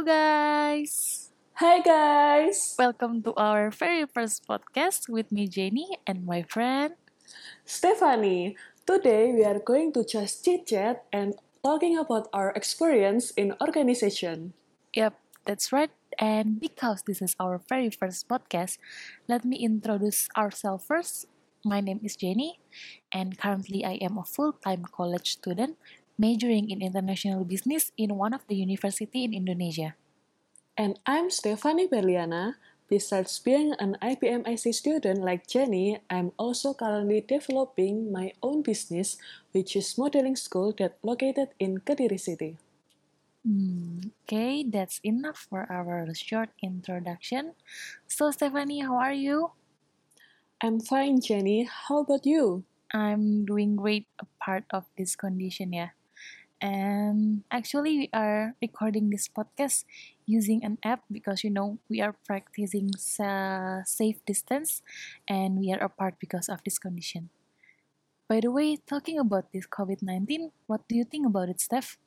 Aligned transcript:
Hello, 0.00 0.16
guys! 0.16 1.28
Hi 1.60 1.84
guys! 1.84 2.72
Welcome 2.80 3.20
to 3.28 3.36
our 3.36 3.68
very 3.68 4.08
first 4.08 4.48
podcast 4.48 5.12
with 5.12 5.28
me, 5.28 5.44
Jenny, 5.44 6.00
and 6.08 6.24
my 6.24 6.40
friend. 6.40 6.96
Stephanie. 7.68 8.56
Today 8.88 9.28
we 9.36 9.44
are 9.44 9.60
going 9.60 9.92
to 9.92 10.00
just 10.00 10.40
chit 10.40 10.72
chat 10.72 11.04
and 11.12 11.36
talking 11.60 12.00
about 12.00 12.32
our 12.32 12.48
experience 12.56 13.28
in 13.36 13.52
organization. 13.60 14.56
Yep, 14.96 15.20
that's 15.44 15.68
right. 15.68 15.92
And 16.16 16.56
because 16.56 17.04
this 17.04 17.20
is 17.20 17.36
our 17.36 17.60
very 17.68 17.92
first 17.92 18.24
podcast, 18.24 18.80
let 19.28 19.44
me 19.44 19.60
introduce 19.60 20.32
ourselves 20.32 20.88
first. 20.88 21.28
My 21.60 21.84
name 21.84 22.00
is 22.00 22.16
Jenny, 22.16 22.56
and 23.12 23.36
currently 23.36 23.84
I 23.84 24.00
am 24.00 24.16
a 24.16 24.24
full 24.24 24.56
time 24.64 24.80
college 24.88 25.36
student 25.36 25.76
majoring 26.20 26.68
in 26.68 26.84
international 26.84 27.48
business 27.48 27.96
in 27.96 28.12
one 28.20 28.36
of 28.36 28.44
the 28.44 28.54
university 28.54 29.24
in 29.24 29.32
Indonesia. 29.32 29.96
And 30.76 31.00
I'm 31.08 31.32
Stephanie 31.32 31.88
Berliana. 31.88 32.60
Besides 32.92 33.40
being 33.40 33.72
an 33.80 33.96
IBM 34.04 34.44
IC 34.44 34.74
student 34.74 35.24
like 35.24 35.48
Jenny, 35.48 36.02
I'm 36.10 36.36
also 36.36 36.74
currently 36.74 37.24
developing 37.24 38.12
my 38.12 38.36
own 38.42 38.60
business, 38.60 39.16
which 39.54 39.72
is 39.78 39.96
modeling 39.96 40.36
school 40.36 40.74
that 40.76 40.98
located 41.00 41.54
in 41.56 41.80
Kediri 41.80 42.20
City. 42.20 42.58
Hmm, 43.46 44.12
okay, 44.26 44.66
that's 44.66 45.00
enough 45.00 45.46
for 45.48 45.64
our 45.70 46.04
short 46.12 46.50
introduction. 46.60 47.54
So, 48.10 48.28
Stephanie, 48.34 48.84
how 48.84 48.98
are 48.98 49.16
you? 49.16 49.54
I'm 50.60 50.82
fine, 50.82 51.22
Jenny. 51.22 51.64
How 51.64 52.02
about 52.04 52.26
you? 52.26 52.66
I'm 52.90 53.46
doing 53.46 53.78
great 53.78 54.10
a 54.18 54.26
part 54.42 54.66
of 54.74 54.84
this 54.98 55.14
condition, 55.14 55.72
yeah. 55.72 55.94
And 56.60 57.42
actually, 57.50 57.96
we 58.04 58.08
are 58.12 58.54
recording 58.60 59.08
this 59.08 59.28
podcast 59.28 59.84
using 60.26 60.60
an 60.64 60.76
app 60.84 61.04
because 61.10 61.42
you 61.42 61.48
know 61.50 61.78
we 61.88 62.00
are 62.04 62.14
practicing 62.28 62.92
sa- 63.00 63.80
safe 63.88 64.20
distance 64.28 64.82
and 65.28 65.56
we 65.58 65.72
are 65.72 65.80
apart 65.80 66.20
because 66.20 66.48
of 66.52 66.60
this 66.64 66.78
condition. 66.78 67.30
By 68.28 68.40
the 68.40 68.50
way, 68.50 68.76
talking 68.78 69.18
about 69.18 69.52
this 69.52 69.66
COVID 69.66 70.00
19, 70.00 70.52
what 70.66 70.88
do 70.88 70.96
you 70.96 71.04
think 71.04 71.26
about 71.26 71.50
it, 71.50 71.60
Steph? 71.60 71.98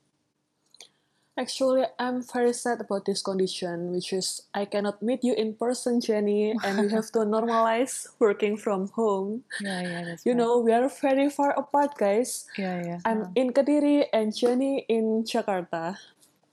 Actually, 1.33 1.81
I'm 1.97 2.21
very 2.21 2.53
sad 2.53 2.81
about 2.81 3.05
this 3.05 3.23
condition, 3.25 3.89
which 3.91 4.13
is 4.13 4.43
I 4.53 4.65
cannot 4.65 5.01
meet 5.01 5.23
you 5.25 5.33
in 5.33 5.55
person, 5.57 5.99
Jenny, 5.99 6.53
and 6.63 6.77
we 6.77 6.89
have 6.93 7.09
to 7.17 7.25
normalize 7.25 8.05
working 8.19 8.55
from 8.55 8.89
home. 8.93 9.43
Yeah, 9.59 9.81
yeah, 9.81 10.03
that's 10.05 10.25
You 10.25 10.33
right. 10.33 10.45
know, 10.45 10.59
we 10.61 10.71
are 10.71 10.85
very 10.87 11.31
far 11.33 11.57
apart, 11.57 11.97
guys. 11.97 12.45
Yeah, 12.55 12.77
yeah. 12.85 12.99
I'm 13.03 13.21
uh, 13.23 13.27
in 13.33 13.49
Kediri 13.49 14.05
and 14.13 14.29
Jenny 14.29 14.85
in 14.87 15.25
Jakarta. 15.25 15.97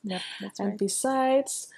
yep, 0.03 0.23
that's 0.41 0.59
And 0.61 0.71
right. 0.71 0.79
besides, 0.81 1.69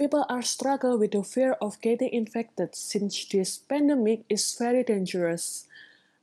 people 0.00 0.24
are 0.32 0.40
struggle 0.40 0.96
with 0.96 1.12
the 1.12 1.22
fear 1.22 1.60
of 1.60 1.76
getting 1.84 2.08
infected 2.08 2.72
since 2.74 3.20
this 3.28 3.58
pandemic 3.60 4.24
is 4.32 4.56
very 4.56 4.80
dangerous. 4.82 5.67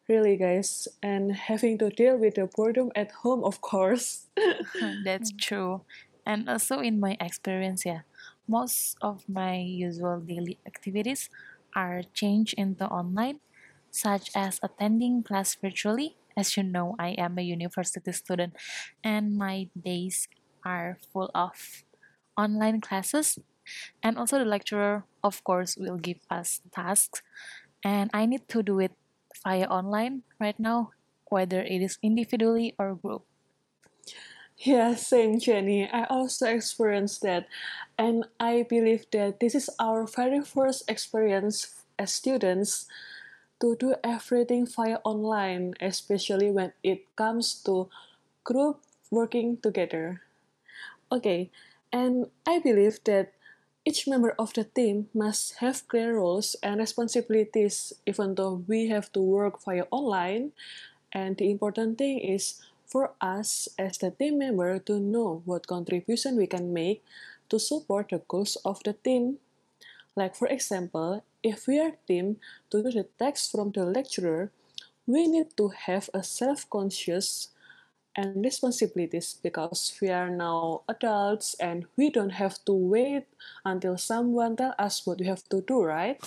Really, 0.07 0.37
guys, 0.37 0.87
and 1.01 1.33
having 1.33 1.79
to 1.79 1.89
deal 1.89 2.17
with 2.17 2.35
the 2.35 2.45
boredom 2.45 2.91
at 2.95 3.11
home, 3.25 3.43
of 3.43 3.61
course. 3.61 4.27
That's 5.03 5.31
mm. 5.31 5.39
true. 5.41 5.81
And 6.25 6.47
also 6.47 6.79
in 6.79 6.99
my 6.99 7.17
experience, 7.19 7.85
yeah, 7.85 8.05
most 8.47 8.97
of 9.01 9.25
my 9.27 9.57
usual 9.57 10.19
daily 10.19 10.59
activities 10.65 11.29
are 11.75 12.03
changed 12.13 12.53
into 12.57 12.85
online, 12.85 13.41
such 13.89 14.29
as 14.35 14.59
attending 14.61 15.23
class 15.23 15.55
virtually. 15.55 16.17
As 16.37 16.55
you 16.55 16.61
know, 16.61 16.95
I 16.99 17.17
am 17.17 17.39
a 17.39 17.41
university 17.41 18.11
student 18.11 18.53
and 19.03 19.37
my 19.37 19.69
days 19.73 20.27
are 20.63 20.99
full 21.13 21.31
of 21.33 21.83
online 22.37 22.81
classes. 22.81 23.39
And 24.03 24.17
also 24.17 24.37
the 24.37 24.45
lecturer, 24.45 25.05
of 25.23 25.43
course, 25.43 25.77
will 25.77 25.97
give 25.97 26.19
us 26.29 26.61
tasks 26.75 27.23
and 27.83 28.09
I 28.13 28.25
need 28.25 28.47
to 28.49 28.61
do 28.61 28.79
it 28.79 28.91
via 29.45 29.69
online 29.69 30.23
right 30.41 30.59
now, 30.59 30.89
whether 31.29 31.61
it 31.61 31.81
is 31.85 32.01
individually 32.01 32.73
or 32.81 32.95
group. 32.97 33.23
Yeah, 34.57 34.95
same, 34.95 35.39
Jenny. 35.39 35.85
I 35.85 36.05
also 36.09 36.47
experienced 36.47 37.21
that, 37.21 37.47
and 37.99 38.25
I 38.39 38.65
believe 38.65 39.05
that 39.11 39.39
this 39.39 39.53
is 39.53 39.69
our 39.79 40.07
very 40.07 40.41
first 40.41 40.89
experience 40.89 41.83
as 41.99 42.13
students 42.13 42.87
to 43.61 43.75
do 43.77 43.95
everything 44.03 44.65
via 44.65 44.99
online, 45.05 45.75
especially 45.81 46.51
when 46.51 46.73
it 46.83 47.05
comes 47.15 47.61
to 47.67 47.89
group 48.43 48.81
working 49.11 49.57
together. 49.61 50.23
Okay, 51.11 51.51
and 51.93 52.27
I 52.47 52.59
believe 52.59 53.03
that 53.05 53.34
each 53.85 54.07
member 54.07 54.33
of 54.39 54.51
the 54.53 54.63
team 54.63 55.07
must 55.13 55.61
have 55.61 55.87
clear 55.87 56.17
roles 56.17 56.55
and 56.63 56.79
responsibilities, 56.79 57.93
even 58.05 58.33
though 58.33 58.65
we 58.67 58.89
have 58.89 59.13
to 59.13 59.21
work 59.21 59.63
via 59.63 59.85
online. 59.91 60.51
And 61.13 61.37
the 61.37 61.51
important 61.51 61.99
thing 61.99 62.19
is 62.19 62.61
for 62.87 63.11
us 63.21 63.69
as 63.77 63.99
the 63.99 64.09
team 64.09 64.39
member 64.39 64.79
to 64.79 64.99
know 64.99 65.43
what 65.45 65.67
contribution 65.67 66.35
we 66.35 66.47
can 66.47 66.73
make 66.73 67.03
to 67.49 67.59
support 67.59 68.09
the 68.09 68.21
goals 68.27 68.57
of 68.65 68.81
the 68.83 68.93
team. 68.93 69.37
Like 70.15 70.35
for 70.35 70.47
example, 70.47 71.23
if 71.43 71.67
we 71.67 71.79
are 71.79 71.93
team 72.07 72.37
to 72.71 72.81
do 72.81 72.89
the 72.89 73.05
text 73.19 73.51
from 73.51 73.71
the 73.71 73.85
lecturer, 73.85 74.51
we 75.05 75.27
need 75.27 75.55
to 75.57 75.69
have 75.69 76.09
a 76.13 76.23
self-conscious 76.23 77.49
and 78.15 78.43
responsibilities 78.43 79.39
because 79.41 79.97
we 80.01 80.09
are 80.09 80.29
now 80.29 80.81
adults 80.87 81.55
and 81.59 81.85
we 81.97 82.09
don't 82.09 82.37
have 82.41 82.63
to 82.65 82.73
wait 82.73 83.25
until 83.65 83.97
someone 83.97 84.55
tell 84.55 84.73
us 84.79 85.05
what 85.05 85.19
we 85.19 85.25
have 85.27 85.43
to 85.49 85.61
do, 85.61 85.83
right? 85.83 86.21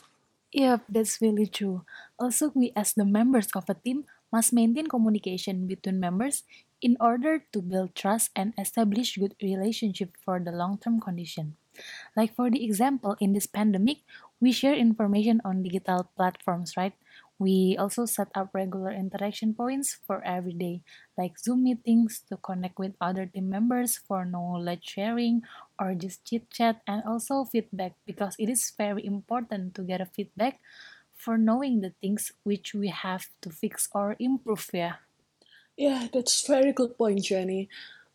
Yep, 0.53 0.85
that's 0.89 1.21
really 1.21 1.47
true. 1.47 1.85
Also, 2.19 2.51
we 2.55 2.73
as 2.77 2.93
the 2.93 3.05
members 3.05 3.49
of 3.55 3.69
a 3.69 3.75
team 3.77 4.05
must 4.33 4.53
maintain 4.53 4.87
communication 4.89 5.67
between 5.67 6.01
members 6.01 6.45
in 6.81 6.97
order 7.01 7.45
to 7.53 7.61
build 7.61 7.95
trust 7.95 8.31
and 8.37 8.55
establish 8.59 9.17
good 9.17 9.35
relationship 9.43 10.17
for 10.25 10.41
the 10.41 10.53
long-term 10.53 11.01
condition. 11.01 11.57
Like 12.17 12.35
for 12.35 12.51
the 12.51 12.65
example 12.65 13.17
in 13.21 13.33
this 13.33 13.47
pandemic, 13.47 13.99
we 14.41 14.53
share 14.53 14.75
information 14.75 15.41
on 15.45 15.63
digital 15.63 16.11
platforms, 16.17 16.77
right? 16.77 16.95
We 17.39 17.77
also 17.79 18.05
set 18.05 18.29
up 18.35 18.51
regular 18.53 18.91
interaction 18.91 19.55
points 19.55 19.95
for 19.95 20.23
every 20.27 20.53
day, 20.53 20.83
like 21.17 21.39
Zoom 21.39 21.63
meetings 21.63 22.21
to 22.29 22.37
connect 22.37 22.79
with 22.79 22.99
other 23.01 23.27
team 23.27 23.49
members 23.49 23.97
for 23.97 24.25
knowledge 24.25 24.83
sharing 24.83 25.43
or 25.79 25.95
just 25.95 26.27
chit 26.27 26.51
chat 26.51 26.83
and 26.87 27.03
also 27.07 27.45
feedback 27.45 27.95
because 28.05 28.35
it 28.39 28.51
is 28.51 28.73
very 28.77 29.07
important 29.07 29.75
to 29.77 29.83
get 29.83 30.01
a 30.01 30.07
feedback 30.07 30.59
for 31.15 31.39
knowing 31.39 31.81
the 31.81 31.95
things 32.03 32.33
which 32.43 32.75
we 32.75 32.89
have 32.89 33.27
to 33.43 33.51
fix 33.51 33.89
or 33.95 34.17
improve 34.19 34.71
yeah 34.73 35.03
Yeah, 35.77 36.09
that's 36.13 36.43
very 36.47 36.73
good 36.73 36.99
point, 36.99 37.23
Jenny. 37.23 37.69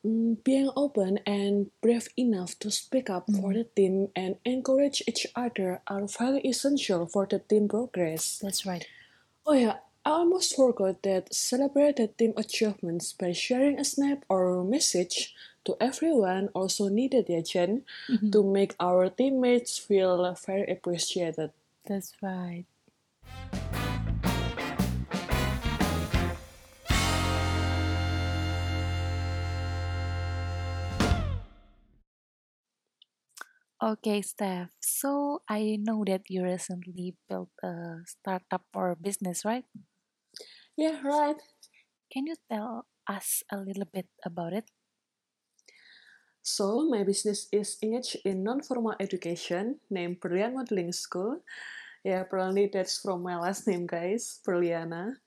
Mm, 0.05 0.43
being 0.43 0.69
open 0.75 1.19
and 1.25 1.71
brave 1.79 2.09
enough 2.19 2.59
to 2.59 2.69
speak 2.69 3.09
up 3.09 3.23
for 3.31 3.53
the 3.53 3.63
team 3.63 4.09
and 4.17 4.35
encourage 4.43 5.01
each 5.07 5.25
other 5.33 5.79
are 5.87 6.07
very 6.07 6.41
essential 6.43 7.07
for 7.07 7.25
the 7.25 7.39
team 7.39 7.69
progress. 7.69 8.39
that's 8.43 8.65
right 8.65 8.83
Oh 9.45 9.53
yeah, 9.53 9.77
I 10.05 10.09
almost 10.09 10.55
forgot 10.55 11.03
that 11.03 11.33
celebrate 11.33 11.97
the 11.97 12.07
team 12.07 12.33
achievements 12.37 13.13
by 13.13 13.33
sharing 13.33 13.79
a 13.79 13.83
snap 13.85 14.23
or 14.29 14.63
message 14.63 15.33
to 15.65 15.75
everyone 15.79 16.49
also 16.53 16.87
needed, 16.87 17.25
yeah, 17.27 17.41
Jen, 17.41 17.83
mm-hmm. 18.09 18.31
to 18.31 18.43
make 18.43 18.75
our 18.79 19.09
teammates 19.09 19.77
feel 19.77 20.15
very 20.45 20.71
appreciated. 20.71 21.51
that's 21.85 22.13
right 22.21 22.65
Okay, 33.83 34.21
Steph. 34.23 34.71
So 34.79 35.43
I 35.49 35.75
know 35.75 36.07
that 36.07 36.23
you 36.31 36.43
recently 36.47 37.19
built 37.27 37.51
a 37.59 37.99
startup 38.07 38.63
or 38.73 38.95
business, 38.95 39.43
right? 39.43 39.65
Yeah, 40.77 41.03
right. 41.03 41.35
Can 42.07 42.27
you 42.27 42.35
tell 42.47 42.87
us 43.07 43.43
a 43.51 43.57
little 43.57 43.83
bit 43.91 44.07
about 44.23 44.53
it? 44.53 44.71
So, 46.43 46.87
my 46.87 47.03
business 47.03 47.47
is 47.51 47.75
engaged 47.83 48.23
in 48.23 48.43
non-formal 48.43 48.95
education 48.99 49.79
named 49.89 50.19
Berlian 50.19 50.55
Modeling 50.55 50.91
School. 50.91 51.43
Yeah, 52.03 52.23
probably 52.23 52.67
that's 52.71 52.99
from 52.99 53.23
my 53.23 53.35
last 53.35 53.67
name, 53.67 53.87
guys, 53.87 54.39
Berliana. 54.47 55.19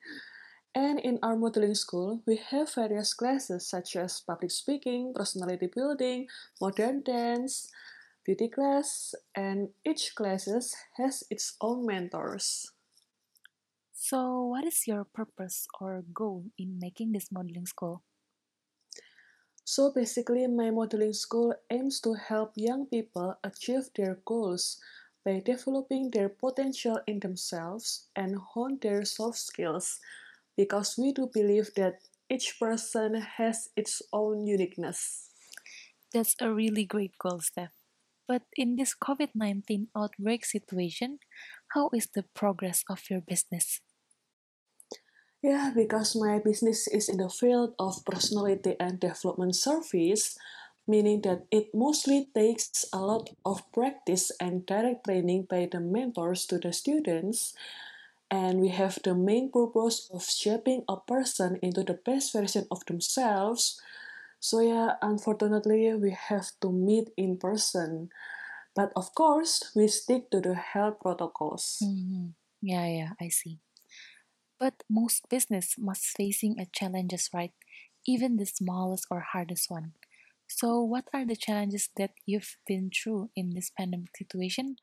And 0.74 1.00
in 1.00 1.18
our 1.22 1.36
modeling 1.36 1.74
school, 1.74 2.20
we 2.26 2.36
have 2.52 2.72
various 2.72 3.12
classes 3.12 3.68
such 3.68 3.96
as 3.96 4.20
public 4.20 4.50
speaking, 4.50 5.12
personality 5.16 5.68
building, 5.72 6.28
modern 6.60 7.00
dance, 7.00 7.72
beauty 8.26 8.49
class, 8.50 9.14
and 9.34 9.70
each 9.87 10.14
classes 10.17 10.76
has 10.99 11.25
its 11.31 11.56
own 11.62 11.87
mentors. 11.87 12.73
So, 13.94 14.44
what 14.44 14.64
is 14.64 14.87
your 14.87 15.02
purpose 15.02 15.67
or 15.81 16.02
goal 16.14 16.52
in 16.56 16.78
making 16.78 17.11
this 17.11 17.32
modeling 17.32 17.67
school? 17.67 18.05
So 19.67 19.90
basically, 19.93 20.46
my 20.46 20.70
modeling 20.70 21.12
school 21.12 21.55
aims 21.69 22.00
to 22.00 22.14
help 22.14 22.52
young 22.56 22.87
people 22.87 23.37
achieve 23.44 23.90
their 23.94 24.14
goals 24.25 24.81
by 25.26 25.40
developing 25.40 26.11
their 26.11 26.31
potential 26.31 27.00
in 27.06 27.20
themselves 27.20 28.08
and 28.17 28.37
hone 28.37 28.78
their 28.81 29.05
soft 29.05 29.37
skills 29.38 30.00
because 30.56 30.96
we 30.96 31.12
do 31.12 31.26
believe 31.26 31.75
that 31.75 32.00
each 32.31 32.58
person 32.58 33.17
has 33.17 33.69
its 33.76 34.00
own 34.12 34.46
uniqueness. 34.46 35.31
That's 36.12 36.37
a 36.40 36.52
really 36.52 36.84
great 36.87 37.19
goal, 37.19 37.40
Steph. 37.40 37.75
But 38.26 38.43
in 38.56 38.76
this 38.76 38.94
COVID 38.94 39.31
19 39.34 39.88
outbreak 39.96 40.44
situation, 40.44 41.19
how 41.75 41.90
is 41.94 42.08
the 42.14 42.25
progress 42.34 42.82
of 42.90 43.02
your 43.11 43.20
business? 43.20 43.81
Yeah, 45.43 45.70
because 45.75 46.17
my 46.17 46.40
business 46.40 46.88
is 46.88 47.08
in 47.08 47.19
the 47.19 47.28
field 47.28 47.75
of 47.78 48.05
personality 48.05 48.75
and 48.81 48.99
development 48.99 49.55
service, 49.55 50.37
meaning 50.88 51.20
that 51.23 51.46
it 51.52 51.70
mostly 51.75 52.26
takes 52.34 52.84
a 52.93 52.99
lot 52.99 53.31
of 53.44 53.62
practice 53.73 54.32
and 54.40 54.67
direct 54.67 55.05
training 55.05 55.46
by 55.49 55.69
the 55.70 55.78
mentors 55.78 56.46
to 56.46 56.58
the 56.58 56.73
students. 56.73 57.55
And 58.31 58.58
we 58.58 58.70
have 58.70 58.99
the 59.05 59.14
main 59.14 59.52
purpose 59.52 60.11
of 60.12 60.25
shaping 60.25 60.82
a 60.88 60.96
person 60.99 61.61
into 61.62 61.84
the 61.84 61.94
best 61.94 62.32
version 62.32 62.67
of 62.70 62.84
themselves. 62.87 63.81
So, 64.40 64.60
yeah, 64.60 64.96
unfortunately, 65.02 65.92
we 65.94 66.10
have 66.12 66.48
to 66.62 66.72
meet 66.72 67.10
in 67.18 67.36
person. 67.36 68.08
But 68.74 68.92
of 68.96 69.14
course, 69.14 69.72
we 69.76 69.88
stick 69.88 70.30
to 70.32 70.40
the 70.40 70.54
health 70.54 71.00
protocols. 71.00 71.78
Mhm. 71.82 72.34
Yeah, 72.60 72.86
yeah, 72.86 73.12
I 73.20 73.28
see. 73.28 73.60
But 74.58 74.84
most 74.90 75.30
business 75.30 75.78
must 75.78 76.04
facing 76.14 76.60
a 76.60 76.66
challenges, 76.66 77.30
right? 77.32 77.54
Even 78.06 78.36
the 78.36 78.44
smallest 78.44 79.06
or 79.10 79.20
hardest 79.20 79.70
one. 79.70 79.94
So, 80.46 80.82
what 80.82 81.08
are 81.14 81.24
the 81.24 81.36
challenges 81.36 81.88
that 81.96 82.12
you've 82.26 82.58
been 82.66 82.90
through 82.90 83.30
in 83.34 83.50
this 83.54 83.70
pandemic 83.70 84.14
situation, 84.16 84.76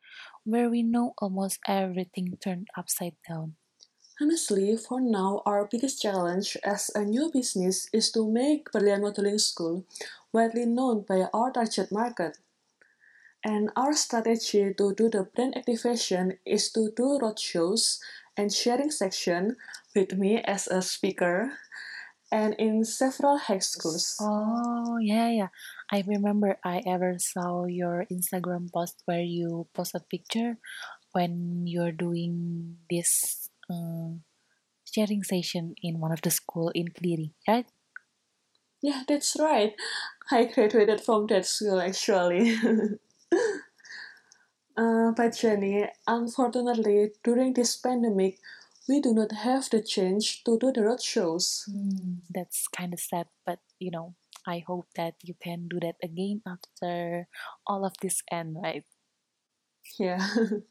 where 0.44 0.70
we 0.72 0.82
know 0.82 1.14
almost 1.20 1.60
everything 1.68 2.36
turned 2.38 2.70
upside 2.76 3.18
down? 3.28 3.58
Honestly, 4.24 4.78
for 4.80 5.02
now, 5.02 5.44
our 5.46 5.68
biggest 5.68 6.00
challenge 6.02 6.56
as 6.64 6.90
a 6.96 7.04
new 7.04 7.28
business 7.28 7.92
is 7.92 8.08
to 8.08 8.24
make 8.24 8.72
Berlian 8.72 9.04
Modeling 9.04 9.36
School 9.36 9.84
widely 10.32 10.64
known 10.64 11.04
by 11.04 11.28
our 11.36 11.52
target 11.52 11.92
market. 11.92 12.40
And 13.44 13.68
our 13.76 13.92
strategy 13.92 14.72
to 14.80 14.96
do 14.96 15.12
the 15.12 15.28
brand 15.28 15.60
activation 15.60 16.40
is 16.48 16.72
to 16.72 16.96
do 16.96 17.20
roadshows 17.20 18.00
and 18.40 18.48
sharing 18.48 18.96
section 18.96 19.58
with 19.94 20.16
me 20.16 20.40
as 20.40 20.72
a 20.72 20.80
speaker 20.82 21.60
and 22.32 22.56
in 22.56 22.88
several 22.88 23.36
high 23.36 23.60
schools. 23.60 24.16
Oh, 24.24 25.04
yeah, 25.04 25.28
yeah. 25.36 25.52
I 25.92 26.00
remember 26.08 26.56
I 26.64 26.80
ever 26.88 27.20
saw 27.20 27.66
your 27.66 28.08
Instagram 28.08 28.72
post 28.72 29.04
where 29.04 29.20
you 29.20 29.68
post 29.76 29.96
a 29.96 30.00
picture 30.00 30.56
when 31.12 31.68
you're 31.68 31.92
doing 31.92 32.78
this 32.90 33.52
uh, 33.74 34.20
sharing 34.86 35.24
session 35.24 35.76
in 35.82 36.00
one 36.00 36.12
of 36.12 36.22
the 36.22 36.32
school 36.32 36.70
in 36.76 36.88
Kediri, 36.90 37.34
right? 37.48 37.66
Yeah, 38.82 39.04
that's 39.08 39.36
right. 39.40 39.74
I 40.32 40.46
graduated 40.46 41.02
from 41.02 41.28
that 41.28 41.46
school 41.46 41.82
actually. 41.82 42.56
uh, 44.78 45.12
but 45.16 45.36
Jenny, 45.36 45.88
unfortunately, 46.08 47.12
during 47.24 47.54
this 47.54 47.76
pandemic, 47.78 48.40
we 48.88 49.00
do 49.00 49.14
not 49.14 49.32
have 49.32 49.70
the 49.70 49.82
chance 49.82 50.42
to 50.44 50.58
do 50.60 50.72
the 50.72 50.82
roadshows. 50.82 51.70
Mm, 51.70 52.18
that's 52.30 52.68
kind 52.68 52.94
of 52.94 53.00
sad, 53.00 53.28
but 53.46 53.60
you 53.80 53.92
know, 53.92 54.16
I 54.46 54.64
hope 54.68 54.88
that 54.96 55.16
you 55.24 55.36
can 55.42 55.68
do 55.70 55.80
that 55.80 55.96
again 56.04 56.42
after 56.46 57.28
all 57.66 57.86
of 57.86 57.94
this 58.02 58.22
end, 58.32 58.58
right? 58.62 58.84
Yeah. 60.00 60.28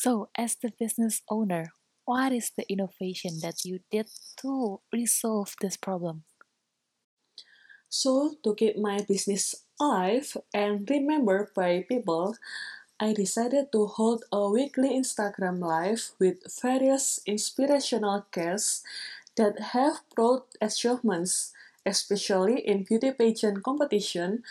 So, 0.00 0.30
as 0.38 0.56
the 0.56 0.72
business 0.78 1.20
owner, 1.28 1.72
what 2.08 2.32
is 2.32 2.50
the 2.56 2.64
innovation 2.72 3.36
that 3.44 3.66
you 3.68 3.80
did 3.92 4.08
to 4.40 4.80
resolve 4.90 5.52
this 5.60 5.76
problem? 5.76 6.24
so, 7.90 8.36
to 8.44 8.54
keep 8.54 8.76
my 8.78 9.00
business 9.00 9.64
alive 9.80 10.36
and 10.54 10.88
remembered 10.88 11.52
by 11.54 11.84
people, 11.88 12.36
I 13.00 13.12
decided 13.12 13.72
to 13.72 13.86
hold 13.86 14.24
a 14.32 14.48
weekly 14.50 14.90
Instagram 14.96 15.60
live 15.60 16.12
with 16.18 16.44
various 16.60 17.20
inspirational 17.26 18.26
guests 18.32 18.82
that 19.36 19.72
have 19.76 20.00
proud 20.16 20.42
achievements, 20.60 21.52
especially 21.86 22.60
in 22.60 22.84
beauty 22.84 23.12
pageant 23.12 23.62
competition, 23.62 24.42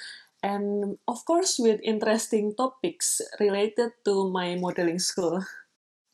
and 0.42 0.98
of 1.08 1.26
course 1.26 1.60
with 1.60 1.82
interesting 1.84 2.54
topics 2.56 3.22
related 3.40 3.94
to 4.06 4.30
my 4.30 4.56
modeling 4.56 5.00
school. 5.00 5.44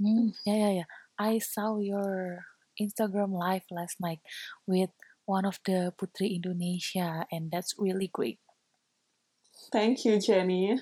Mm, 0.02 0.34
yeah, 0.46 0.56
yeah, 0.56 0.72
yeah. 0.84 0.90
I 1.18 1.40
saw 1.40 1.78
your 1.78 2.46
Instagram 2.82 3.34
live 3.34 3.64
last 3.70 4.02
night 4.02 4.20
with 4.66 4.90
one 5.26 5.46
of 5.46 5.60
the 5.66 5.94
Putri 5.96 6.36
Indonesia, 6.36 7.26
and 7.32 7.52
that's 7.52 7.76
really 7.78 8.10
great. 8.12 8.40
Thank 9.72 10.06
you, 10.06 10.20
Jenny. 10.20 10.80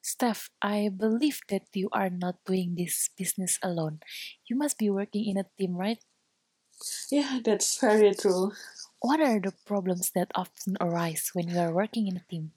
Steph, 0.00 0.48
I 0.62 0.88
believe 0.88 1.40
that 1.50 1.68
you 1.74 1.88
are 1.92 2.08
not 2.08 2.40
doing 2.46 2.74
this 2.74 3.10
business 3.18 3.58
alone. 3.62 4.00
You 4.48 4.56
must 4.56 4.78
be 4.78 4.88
working 4.88 5.28
in 5.28 5.36
a 5.36 5.44
team, 5.58 5.76
right? 5.76 5.98
Yeah, 7.10 7.40
that's 7.44 7.78
very 7.78 8.14
true. 8.14 8.52
What 9.00 9.20
are 9.20 9.40
the 9.40 9.52
problems 9.66 10.10
that 10.14 10.32
often 10.34 10.76
arise 10.80 11.30
when 11.34 11.48
you 11.48 11.58
are 11.58 11.72
working 11.72 12.06
in 12.06 12.16
a 12.16 12.24
team? 12.30 12.52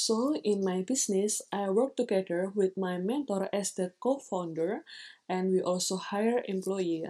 So, 0.00 0.32
in 0.32 0.64
my 0.64 0.80
business, 0.80 1.44
I 1.52 1.68
work 1.68 1.92
together 1.92 2.48
with 2.56 2.72
my 2.72 2.96
mentor 2.96 3.52
as 3.52 3.76
the 3.76 3.92
co-founder, 4.00 4.80
and 5.28 5.52
we 5.52 5.60
also 5.60 6.00
hire 6.00 6.40
employee. 6.48 7.04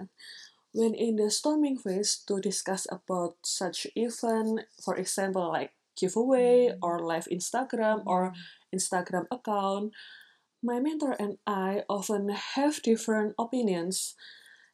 When 0.74 0.98
in 0.98 1.14
the 1.14 1.30
storming 1.30 1.78
phase 1.78 2.18
to 2.26 2.42
discuss 2.42 2.90
about 2.90 3.46
such 3.46 3.86
event, 3.94 4.66
for 4.82 4.98
example, 4.98 5.54
like 5.54 5.70
giveaway 5.94 6.74
mm-hmm. 6.74 6.82
or 6.82 6.98
live 6.98 7.30
Instagram 7.30 8.02
or 8.10 8.34
mm-hmm. 8.34 8.74
Instagram 8.74 9.30
account, 9.30 9.94
my 10.58 10.80
mentor 10.82 11.14
and 11.14 11.38
I 11.46 11.86
often 11.88 12.28
have 12.58 12.82
different 12.82 13.38
opinions. 13.38 14.18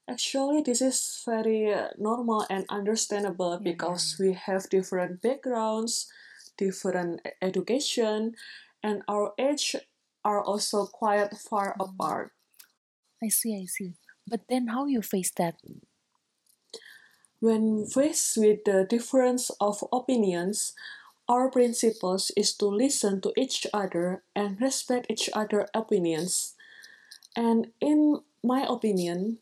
Actually, 0.08 0.64
this 0.64 0.80
is 0.80 1.20
very 1.28 1.68
normal 2.00 2.46
and 2.48 2.64
understandable 2.72 3.60
because 3.60 4.16
we 4.18 4.32
have 4.32 4.70
different 4.72 5.20
backgrounds, 5.20 6.08
different 6.56 7.20
education, 7.42 8.36
and 8.82 9.02
our 9.08 9.34
age 9.38 9.76
are 10.24 10.42
also 10.42 10.86
quite 10.86 11.36
far 11.36 11.76
Mm. 11.78 11.90
apart. 11.90 12.32
I 13.22 13.28
see, 13.28 13.54
I 13.60 13.66
see. 13.66 13.94
But 14.26 14.48
then 14.48 14.68
how 14.68 14.86
you 14.86 15.02
face 15.02 15.30
that? 15.36 15.60
When 17.40 17.86
faced 17.86 18.36
with 18.36 18.64
the 18.64 18.84
difference 18.84 19.50
of 19.60 19.84
opinions, 19.92 20.74
our 21.28 21.50
principles 21.50 22.30
is 22.36 22.54
to 22.54 22.66
listen 22.66 23.20
to 23.22 23.32
each 23.36 23.66
other 23.72 24.22
and 24.34 24.60
respect 24.60 25.06
each 25.10 25.28
other 25.34 25.68
opinions. 25.74 26.54
And 27.36 27.72
in 27.80 28.22
my 28.42 28.66
opinion, 28.68 29.38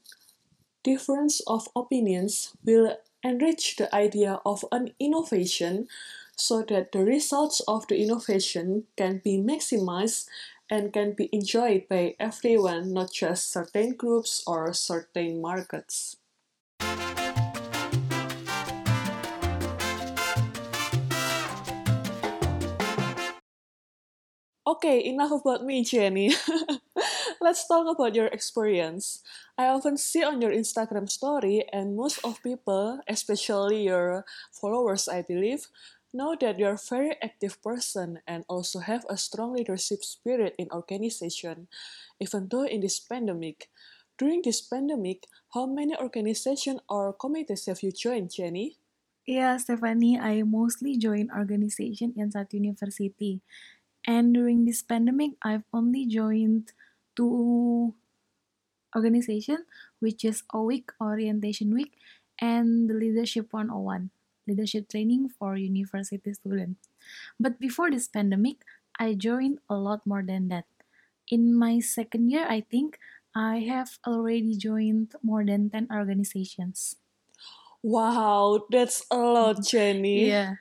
difference 0.84 1.40
of 1.46 1.68
opinions 1.76 2.56
will 2.64 2.98
enrich 3.24 3.76
the 3.76 3.92
idea 3.94 4.40
of 4.46 4.64
an 4.72 4.94
innovation 5.00 5.88
so 6.36 6.62
that 6.62 6.92
the 6.92 7.04
results 7.04 7.60
of 7.68 7.86
the 7.88 8.00
innovation 8.02 8.84
can 8.96 9.20
be 9.24 9.38
maximized 9.38 10.26
and 10.70 10.92
can 10.92 11.12
be 11.12 11.28
enjoyed 11.32 11.86
by 11.88 12.14
everyone, 12.18 12.92
not 12.92 13.12
just 13.12 13.50
certain 13.52 13.94
groups 13.94 14.42
or 14.46 14.72
certain 14.72 15.40
markets. 15.40 16.16
Okay, 24.66 25.04
enough 25.04 25.32
about 25.44 25.64
me, 25.64 25.84
Jenny. 25.84 26.32
Let's 27.40 27.68
talk 27.68 27.84
about 27.84 28.14
your 28.14 28.26
experience. 28.32 29.20
I 29.58 29.66
often 29.68 29.98
see 29.98 30.24
on 30.24 30.40
your 30.40 30.52
Instagram 30.52 31.04
story, 31.10 31.64
and 31.70 31.96
most 31.96 32.24
of 32.24 32.42
people, 32.42 33.00
especially 33.06 33.84
your 33.84 34.24
followers, 34.52 35.06
I 35.06 35.20
believe, 35.20 35.68
know 36.14 36.38
that 36.40 36.58
you're 36.58 36.78
a 36.78 36.88
very 36.88 37.18
active 37.20 37.60
person 37.60 38.22
and 38.26 38.44
also 38.48 38.78
have 38.78 39.04
a 39.10 39.18
strong 39.18 39.52
leadership 39.52 40.04
spirit 40.06 40.54
in 40.56 40.70
organization, 40.70 41.66
even 42.20 42.48
though 42.48 42.64
in 42.64 42.80
this 42.80 43.00
pandemic. 43.00 43.68
During 44.16 44.42
this 44.46 44.62
pandemic, 44.62 45.26
how 45.52 45.66
many 45.66 45.98
organizations 45.98 46.80
or 46.88 47.12
committees 47.12 47.66
have 47.66 47.82
you 47.82 47.90
joined, 47.90 48.30
Jenny? 48.30 48.78
Yeah, 49.26 49.56
Stephanie, 49.58 50.20
I 50.20 50.46
mostly 50.46 50.96
join 50.96 51.34
organization 51.34 52.14
inside 52.16 52.54
university. 52.54 53.42
And 54.06 54.32
during 54.32 54.64
this 54.64 54.82
pandemic, 54.82 55.32
I've 55.42 55.66
only 55.72 56.06
joined 56.06 56.70
two 57.16 57.94
organization, 58.94 59.66
which 59.98 60.24
is 60.24 60.44
week 60.54 60.92
orientation 61.00 61.74
week 61.74 61.98
and 62.38 62.88
the 62.88 62.94
leadership 62.94 63.50
101. 63.50 64.13
Leadership 64.46 64.88
training 64.88 65.28
for 65.28 65.56
university 65.56 66.32
students. 66.32 66.88
But 67.38 67.58
before 67.58 67.90
this 67.90 68.08
pandemic, 68.08 68.64
I 68.98 69.14
joined 69.14 69.58
a 69.68 69.74
lot 69.74 70.06
more 70.06 70.22
than 70.22 70.48
that. 70.48 70.66
In 71.28 71.54
my 71.54 71.80
second 71.80 72.30
year, 72.30 72.46
I 72.48 72.60
think 72.60 72.98
I 73.34 73.66
have 73.66 73.98
already 74.06 74.56
joined 74.56 75.14
more 75.22 75.44
than 75.44 75.70
10 75.70 75.88
organizations. 75.90 76.96
Wow, 77.82 78.64
that's 78.70 79.04
a 79.10 79.18
lot, 79.18 79.56
mm. 79.56 79.68
Jenny. 79.68 80.28
Yeah. 80.28 80.54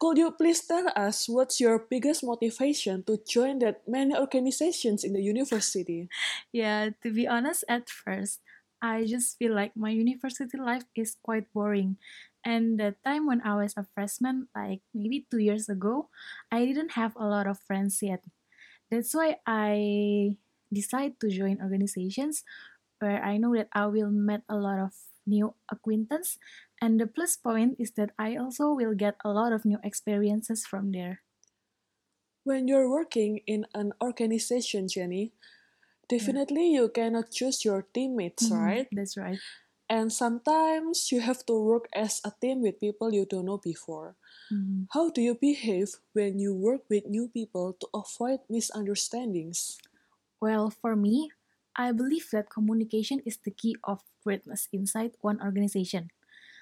Could 0.00 0.16
you 0.16 0.32
please 0.32 0.64
tell 0.64 0.88
us 0.96 1.28
what's 1.28 1.60
your 1.60 1.84
biggest 1.90 2.24
motivation 2.24 3.04
to 3.04 3.20
join 3.28 3.58
that 3.60 3.84
many 3.86 4.16
organizations 4.16 5.04
in 5.04 5.12
the 5.12 5.20
university? 5.20 6.08
Yeah, 6.52 6.96
to 7.02 7.12
be 7.12 7.28
honest, 7.28 7.64
at 7.68 7.90
first, 7.90 8.40
I 8.80 9.04
just 9.04 9.36
feel 9.36 9.52
like 9.52 9.76
my 9.76 9.90
university 9.90 10.56
life 10.56 10.88
is 10.96 11.20
quite 11.20 11.52
boring. 11.52 12.00
And 12.44 12.80
the 12.80 12.96
time 13.04 13.26
when 13.26 13.42
I 13.42 13.56
was 13.56 13.74
a 13.76 13.86
freshman, 13.94 14.48
like 14.54 14.80
maybe 14.94 15.26
two 15.30 15.38
years 15.38 15.68
ago, 15.68 16.08
I 16.50 16.64
didn't 16.64 16.92
have 16.92 17.14
a 17.16 17.26
lot 17.28 17.46
of 17.46 17.60
friends 17.60 18.02
yet. 18.02 18.24
That's 18.90 19.14
why 19.14 19.38
I 19.46 20.36
decided 20.72 21.20
to 21.20 21.28
join 21.30 21.62
organizations 21.62 22.44
where 23.00 23.22
I 23.22 23.36
know 23.38 23.54
that 23.56 23.68
I 23.72 23.86
will 23.86 24.10
meet 24.10 24.42
a 24.48 24.56
lot 24.56 24.78
of 24.78 24.94
new 25.26 25.54
acquaintance. 25.70 26.38
And 26.80 27.00
the 27.00 27.06
plus 27.06 27.36
point 27.36 27.76
is 27.78 27.92
that 27.92 28.12
I 28.18 28.36
also 28.36 28.72
will 28.72 28.94
get 28.94 29.16
a 29.24 29.30
lot 29.30 29.52
of 29.52 29.64
new 29.64 29.78
experiences 29.84 30.66
from 30.66 30.92
there. 30.92 31.22
When 32.44 32.68
you're 32.68 32.90
working 32.90 33.38
in 33.46 33.66
an 33.74 33.94
organization, 34.02 34.88
Jenny, 34.88 35.32
definitely 36.08 36.72
you 36.72 36.88
cannot 36.90 37.30
choose 37.30 37.64
your 37.64 37.82
teammates, 37.82 38.50
Mhm, 38.50 38.60
right? 38.64 38.88
That's 38.92 39.16
right. 39.16 39.40
And 39.90 40.10
sometimes 40.10 41.12
you 41.12 41.20
have 41.20 41.44
to 41.44 41.52
work 41.52 41.86
as 41.92 42.22
a 42.24 42.32
team 42.40 42.62
with 42.62 42.80
people 42.80 43.12
you 43.12 43.26
don't 43.26 43.44
know 43.44 43.58
before. 43.58 44.16
Mhm. 44.50 44.88
How 44.90 45.10
do 45.10 45.22
you 45.22 45.34
behave 45.36 45.96
when 46.14 46.38
you 46.40 46.54
work 46.54 46.88
with 46.90 47.06
new 47.06 47.28
people 47.28 47.74
to 47.74 47.88
avoid 47.94 48.40
misunderstandings? 48.50 49.78
Well, 50.40 50.70
for 50.70 50.96
me, 50.96 51.30
I 51.76 51.92
believe 51.92 52.30
that 52.32 52.50
communication 52.50 53.20
is 53.24 53.36
the 53.38 53.50
key 53.50 53.76
of 53.84 54.02
greatness 54.24 54.68
inside 54.72 55.16
one 55.20 55.40
organization. 55.40 56.10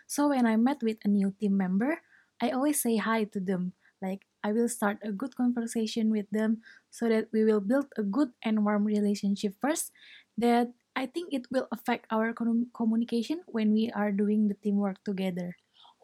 So 0.06 0.28
when 0.28 0.47
I 0.47 0.56
met 0.56 0.82
with 0.82 0.99
a 1.04 1.08
new 1.08 1.32
team 1.32 1.56
member, 1.56 2.02
I 2.40 2.50
always 2.50 2.82
say 2.82 2.97
hi 2.99 3.25
to 3.35 3.40
them. 3.40 3.75
Like 4.02 4.26
I 4.44 4.52
will 4.52 4.68
start 4.68 4.99
a 5.02 5.12
good 5.12 5.37
conversation 5.37 6.11
with 6.11 6.30
them 6.30 6.62
so 6.90 7.08
that 7.08 7.30
we 7.32 7.44
will 7.44 7.61
build 7.61 7.92
a 7.97 8.02
good 8.04 8.32
and 8.42 8.64
warm 8.64 8.85
relationship 8.85 9.54
first 9.61 9.92
that 10.38 10.73
I 10.97 11.07
think 11.07 11.33
it 11.33 11.47
will 11.50 11.68
affect 11.71 12.07
our 12.11 12.33
com- 12.33 12.71
communication 12.75 13.40
when 13.47 13.73
we 13.73 13.90
are 13.90 14.12
doing 14.12 14.49
the 14.49 14.54
teamwork 14.54 15.02
together. 15.04 15.57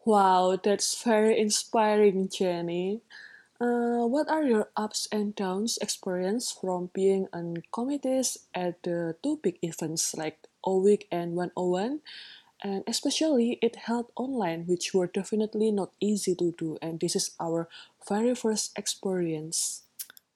Wow, 0.05 0.59
that's 0.61 1.01
very 1.01 1.39
inspiring, 1.39 2.29
Jenny. 2.29 3.01
Uh, 3.59 4.03
what 4.05 4.27
are 4.29 4.43
your 4.43 4.69
ups 4.75 5.07
and 5.11 5.33
downs 5.33 5.79
experience 5.81 6.51
from 6.51 6.91
being 6.93 7.27
on 7.33 7.63
committees 7.71 8.37
at 8.53 8.83
the 8.83 9.15
two 9.23 9.39
big 9.41 9.57
events 9.61 10.13
like 10.13 10.45
OWIC 10.65 11.07
and 11.11 11.35
101? 11.35 12.01
And 12.63 12.83
especially 12.87 13.59
it 13.61 13.87
held 13.87 14.11
online, 14.15 14.65
which 14.67 14.93
were 14.93 15.07
definitely 15.07 15.71
not 15.71 15.91
easy 15.99 16.35
to 16.35 16.51
do, 16.57 16.77
and 16.81 16.99
this 16.99 17.15
is 17.15 17.31
our 17.39 17.69
very 18.07 18.35
first 18.35 18.77
experience. 18.77 19.83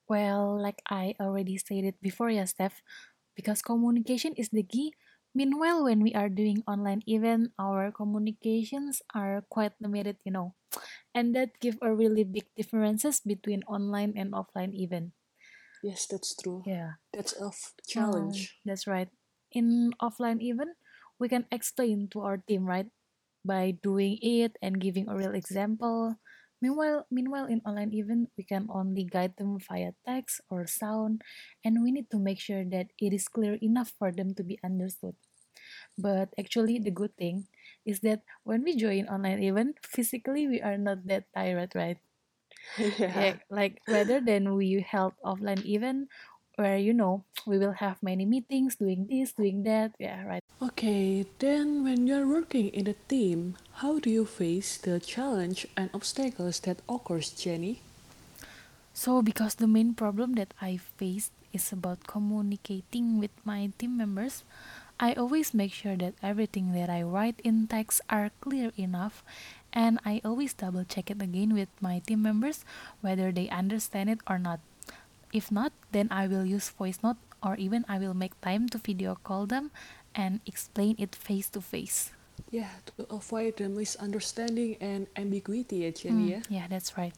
Well, 0.08 0.58
like 0.60 0.82
I 0.90 1.14
already 1.20 1.58
stated 1.58 1.94
before, 2.02 2.30
yeah, 2.30 2.46
Steph, 2.46 2.82
because 3.40 3.64
communication 3.64 4.36
is 4.36 4.52
the 4.52 4.64
key. 4.68 4.92
Meanwhile, 5.34 5.86
when 5.88 6.04
we 6.04 6.12
are 6.14 6.28
doing 6.30 6.64
online 6.68 7.02
event, 7.08 7.56
our 7.60 7.92
communications 7.96 9.00
are 9.16 9.46
quite 9.48 9.72
limited, 9.80 10.20
you 10.28 10.32
know, 10.36 10.56
and 11.16 11.36
that 11.36 11.60
give 11.62 11.78
a 11.82 11.94
really 11.94 12.24
big 12.26 12.48
differences 12.58 13.22
between 13.22 13.64
online 13.70 14.14
and 14.18 14.34
offline 14.34 14.76
event. 14.76 15.14
Yes, 15.84 16.08
that's 16.08 16.36
true. 16.36 16.64
Yeah, 16.66 17.00
That's 17.14 17.34
a 17.40 17.48
f- 17.48 17.74
um, 17.76 17.88
challenge. 17.88 18.60
that's 18.66 18.88
right. 18.88 19.10
In 19.52 19.94
offline 20.02 20.42
event, 20.42 20.78
we 21.20 21.30
can 21.30 21.46
explain 21.52 22.08
to 22.12 22.22
our 22.22 22.38
team, 22.38 22.66
right, 22.66 22.88
by 23.46 23.72
doing 23.82 24.20
it 24.22 24.58
and 24.62 24.80
giving 24.82 25.08
a 25.10 25.16
real 25.16 25.36
example. 25.36 26.18
Meanwhile, 26.62 27.08
meanwhile 27.12 27.46
in 27.46 27.62
online 27.66 27.94
event, 27.94 28.32
we 28.38 28.44
can 28.44 28.68
only 28.70 29.04
guide 29.04 29.36
them 29.38 29.60
via 29.60 29.94
text 30.06 30.42
or 30.50 30.68
sound, 30.68 31.22
and 31.64 31.84
we 31.84 31.92
need 31.92 32.10
to 32.12 32.20
make 32.20 32.40
sure 32.40 32.64
that 32.66 32.92
it 33.00 33.14
is 33.14 33.28
clear 33.28 33.56
enough 33.62 33.94
for 33.98 34.12
them 34.12 34.34
to 34.36 34.44
be 34.44 34.60
understood. 34.64 35.16
But 35.98 36.34
actually, 36.40 36.80
the 36.80 36.92
good 36.92 37.16
thing 37.18 37.48
is 37.86 38.00
that 38.02 38.24
when 38.44 38.64
we 38.64 38.76
join 38.76 39.08
online 39.08 39.44
event, 39.44 39.80
physically 39.86 40.48
we 40.48 40.62
are 40.62 40.78
not 40.78 41.06
that 41.08 41.26
tired, 41.36 41.74
right? 41.76 42.00
yeah. 43.00 43.14
Yeah, 43.14 43.38
like 43.50 43.82
rather 43.88 44.22
than 44.22 44.56
we 44.56 44.80
held 44.82 45.14
offline 45.26 45.66
event 45.66 46.10
where 46.60 46.76
you 46.76 46.92
know 46.92 47.24
we 47.48 47.56
will 47.56 47.80
have 47.80 48.04
many 48.04 48.28
meetings 48.28 48.76
doing 48.76 49.08
this, 49.08 49.32
doing 49.32 49.64
that. 49.64 49.96
Yeah, 49.96 50.28
right. 50.28 50.44
Okay, 50.60 51.24
then 51.40 51.88
when 51.88 52.04
you're 52.06 52.28
working 52.28 52.68
in 52.76 52.84
a 52.92 53.00
team, 53.08 53.56
how 53.80 53.98
do 53.98 54.12
you 54.12 54.28
face 54.28 54.76
the 54.76 55.00
challenge 55.00 55.64
and 55.80 55.90
obstacles 55.96 56.60
that 56.68 56.84
occurs, 56.92 57.32
Jenny? 57.32 57.80
So, 58.92 59.24
because 59.24 59.56
the 59.56 59.72
main 59.72 59.96
problem 59.96 60.36
that 60.36 60.54
I 60.60 60.76
faced 60.76 61.32
is 61.56 61.72
about 61.72 62.04
communicating 62.04 63.24
with 63.24 63.32
my 63.48 63.72
team 63.80 63.96
members, 63.96 64.44
I 65.00 65.16
always 65.16 65.56
make 65.56 65.72
sure 65.72 65.96
that 65.96 66.20
everything 66.20 66.76
that 66.76 66.92
I 66.92 67.08
write 67.08 67.40
in 67.48 67.72
text 67.72 68.04
are 68.12 68.36
clear 68.44 68.76
enough 68.76 69.24
and 69.72 69.96
I 70.04 70.20
always 70.26 70.52
double 70.52 70.84
check 70.84 71.08
it 71.10 71.22
again 71.24 71.56
with 71.56 71.72
my 71.80 72.04
team 72.04 72.22
members 72.22 72.66
whether 73.00 73.32
they 73.32 73.48
understand 73.48 74.10
it 74.10 74.20
or 74.28 74.38
not. 74.38 74.60
If 75.34 75.52
not, 75.52 75.74
then 75.92 76.08
I 76.12 76.28
will 76.28 76.46
use 76.46 76.70
voice 76.70 77.00
note 77.04 77.18
or 77.44 77.56
even 77.56 77.86
I 77.88 78.00
will 78.00 78.14
make 78.14 78.40
time 78.42 78.68
to 78.70 78.78
video 78.78 79.16
call 79.24 79.46
them 79.46 79.72
and 80.16 80.42
explain 80.46 80.96
it 80.98 81.16
face 81.16 81.50
to 81.50 81.62
face. 81.62 82.12
Yeah, 82.50 82.72
to 82.98 83.06
avoid 83.10 83.58
the 83.58 83.70
misunderstanding 83.70 84.78
and 84.82 85.08
ambiguity, 85.16 85.86
ya, 85.86 85.92
Jenny. 85.92 86.42
Mm, 86.42 86.44
yeah, 86.50 86.68
that's 86.68 86.98
right. 86.98 87.14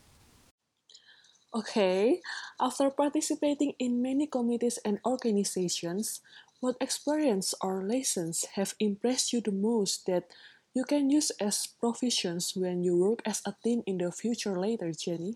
Okay, 1.53 2.21
after 2.59 2.89
participating 2.89 3.73
in 3.77 4.01
many 4.01 4.25
committees 4.27 4.79
and 4.85 4.99
organizations, 5.05 6.21
what 6.59 6.77
experience 6.79 7.53
or 7.61 7.83
lessons 7.83 8.45
have 8.55 8.73
impressed 8.79 9.33
you 9.33 9.41
the 9.41 9.51
most 9.51 10.05
that 10.05 10.31
you 10.73 10.85
can 10.85 11.09
use 11.09 11.31
as 11.41 11.67
provisions 11.67 12.55
when 12.55 12.83
you 12.83 12.95
work 12.95 13.19
as 13.25 13.41
a 13.45 13.53
team 13.63 13.83
in 13.85 13.97
the 13.97 14.11
future 14.11 14.57
later, 14.59 14.91
Jenny? 14.95 15.35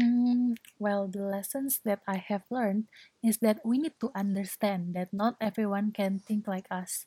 Mm, 0.00 0.56
well, 0.78 1.06
the 1.08 1.20
lessons 1.22 1.80
that 1.84 2.00
I 2.06 2.16
have 2.16 2.44
learned 2.50 2.88
is 3.22 3.38
that 3.44 3.60
we 3.64 3.76
need 3.78 3.98
to 4.00 4.10
understand 4.14 4.94
that 4.94 5.12
not 5.12 5.36
everyone 5.40 5.92
can 5.92 6.18
think 6.18 6.46
like 6.48 6.66
us. 6.70 7.06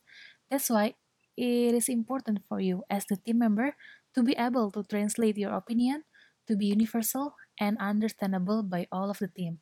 That's 0.52 0.70
why 0.70 0.96
it 1.36 1.74
is 1.74 1.90
important 1.90 2.44
for 2.48 2.60
you 2.60 2.84
as 2.90 3.06
the 3.08 3.18
team 3.18 3.40
member 3.40 3.76
to 4.16 4.22
be 4.24 4.36
able 4.38 4.70
to 4.72 4.84
translate 4.84 5.38
your 5.38 5.54
opinion 5.54 6.04
to 6.48 6.56
be 6.56 6.68
universal 6.68 7.36
and 7.60 7.78
understandable 7.80 8.62
by 8.64 8.86
all 8.92 9.10
of 9.10 9.18
the 9.20 9.28
team. 9.32 9.60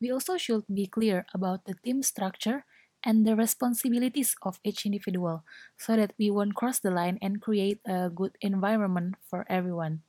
We 0.00 0.10
also 0.10 0.36
should 0.38 0.64
be 0.72 0.86
clear 0.86 1.26
about 1.34 1.64
the 1.64 1.74
team 1.74 2.02
structure 2.02 2.64
and 3.04 3.26
the 3.26 3.36
responsibilities 3.36 4.34
of 4.42 4.58
each 4.64 4.84
individual 4.86 5.44
so 5.76 5.96
that 5.96 6.14
we 6.18 6.30
won't 6.30 6.54
cross 6.56 6.78
the 6.80 6.90
line 6.90 7.18
and 7.22 7.40
create 7.42 7.80
a 7.86 8.10
good 8.10 8.36
environment 8.40 9.14
for 9.30 9.46
everyone. 9.48 10.02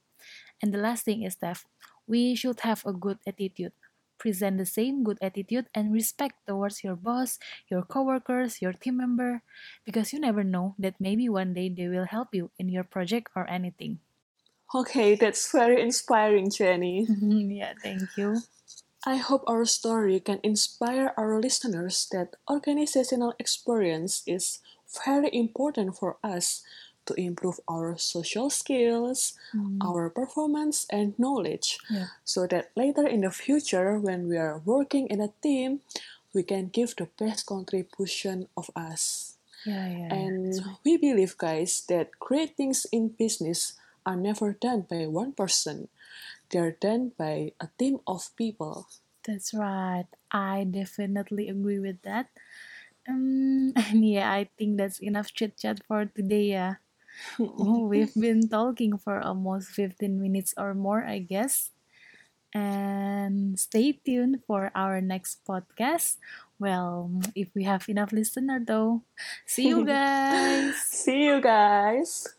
And 0.61 0.73
the 0.73 0.79
last 0.79 1.05
thing 1.05 1.23
is 1.23 1.37
that 1.37 1.63
we 2.09 2.33
should 2.33 2.65
have 2.65 2.81
a 2.85 2.91
good 2.91 3.21
attitude. 3.25 3.71
Present 4.17 4.57
the 4.57 4.65
same 4.65 5.05
good 5.05 5.21
attitude 5.21 5.67
and 5.73 5.93
respect 5.93 6.35
towards 6.45 6.83
your 6.83 6.97
boss, 6.97 7.39
your 7.69 7.83
coworkers, 7.83 8.61
your 8.61 8.73
team 8.73 8.97
member, 8.97 9.43
because 9.85 10.11
you 10.11 10.19
never 10.19 10.43
know 10.43 10.75
that 10.77 10.99
maybe 10.99 11.29
one 11.29 11.53
day 11.53 11.69
they 11.69 11.87
will 11.87 12.09
help 12.09 12.33
you 12.33 12.51
in 12.59 12.67
your 12.67 12.83
project 12.83 13.29
or 13.35 13.47
anything. 13.47 13.99
Okay, 14.75 15.15
that's 15.15 15.51
very 15.51 15.81
inspiring, 15.81 16.49
Jenny. 16.51 17.07
yeah, 17.21 17.73
thank 17.81 18.17
you. 18.17 18.41
I 19.05 19.15
hope 19.15 19.47
our 19.47 19.63
story 19.63 20.19
can 20.19 20.41
inspire 20.43 21.13
our 21.15 21.39
listeners 21.39 22.09
that 22.11 22.35
organizational 22.49 23.33
experience 23.39 24.23
is 24.27 24.59
very 25.05 25.29
important 25.31 25.95
for 25.95 26.17
us 26.23 26.63
to 27.09 27.17
improve 27.17 27.57
our 27.67 27.97
social 27.97 28.49
skills, 28.53 29.33
Mm, 29.53 29.81
our 29.81 30.09
performance, 30.13 30.85
and 30.93 31.17
knowledge, 31.17 31.81
yeah. 31.89 32.13
so 32.23 32.45
that 32.45 32.69
later 32.77 33.07
in 33.09 33.25
the 33.25 33.33
future, 33.33 33.97
when 33.97 34.29
we 34.29 34.37
are 34.37 34.61
working 34.63 35.09
in 35.09 35.19
a 35.19 35.33
team, 35.41 35.81
we 36.33 36.43
can 36.45 36.69
give 36.69 36.93
the 36.95 37.09
best 37.17 37.49
contribution 37.49 38.45
of 38.55 38.69
us. 38.77 39.33
Yeah, 39.65 39.89
yeah. 39.89 40.13
And 40.13 40.53
we 40.85 40.97
believe, 40.97 41.35
guys, 41.37 41.81
that 41.89 42.13
great 42.21 42.55
things 42.55 42.85
in 42.93 43.09
business 43.17 43.73
are 44.05 44.15
never 44.15 44.53
done 44.53 44.85
by 44.89 45.07
one 45.09 45.33
person. 45.33 45.89
They're 46.49 46.77
done 46.79 47.11
by 47.17 47.53
a 47.59 47.67
team 47.77 47.99
of 48.07 48.29
people. 48.37 48.87
That's 49.25 49.53
right. 49.53 50.07
I 50.31 50.65
definitely 50.69 51.49
agree 51.49 51.79
with 51.79 52.01
that. 52.03 52.29
Um, 53.07 53.73
and 53.89 54.05
yeah, 54.05 54.31
I 54.31 54.49
think 54.57 54.77
that's 54.77 54.99
enough 54.99 55.33
chit 55.33 55.57
chat 55.57 55.81
for 55.87 56.05
today. 56.05 56.53
Yeah. 56.55 56.75
Oh, 57.39 57.87
we've 57.91 58.13
been 58.15 58.47
talking 58.49 58.97
for 58.97 59.19
almost 59.19 59.69
15 59.71 60.19
minutes 60.21 60.53
or 60.57 60.73
more, 60.73 61.03
I 61.03 61.19
guess. 61.19 61.71
And 62.53 63.59
stay 63.59 63.93
tuned 63.93 64.41
for 64.47 64.71
our 64.73 65.01
next 65.01 65.45
podcast. 65.45 66.17
Well, 66.57 67.11
if 67.35 67.49
we 67.53 67.63
have 67.63 67.87
enough 67.89 68.11
listener 68.11 68.59
though. 68.65 69.03
See 69.45 69.69
you 69.69 69.85
guys. 69.87 70.75
See 70.77 71.25
you 71.25 71.41
guys. 71.41 72.38